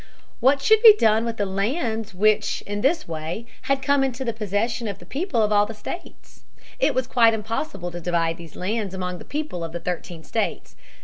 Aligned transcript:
What 0.39 0.63
should 0.63 0.81
be 0.81 0.95
done 0.97 1.25
with 1.25 1.37
the 1.37 1.45
lands 1.45 2.15
which 2.15 2.63
in 2.63 2.81
this 2.81 3.07
way 3.07 3.45
had 3.69 3.83
come 3.83 4.03
into 4.03 4.25
the 4.25 4.33
possession 4.33 4.87
of 4.87 4.97
the 4.97 5.05
people 5.05 5.43
of 5.43 5.51
all 5.51 5.67
the 5.67 5.75
states? 5.75 6.41
It 6.79 6.95
was 6.95 7.05
quite 7.05 7.35
impossible 7.35 7.91
to 7.91 8.01
divide 8.01 8.37
these 8.37 8.55
lands 8.55 8.95
among 8.95 9.19
the 9.19 9.25
people 9.25 9.63
of 9.63 9.73
the 9.73 9.79
thirteen 9.79 10.23
states. 10.23 10.75